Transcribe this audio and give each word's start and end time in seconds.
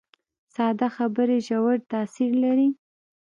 ساده 0.53 0.87
خبرې 0.97 1.37
ژور 1.47 1.77
تاثیر 1.91 2.31
لري 2.43 2.69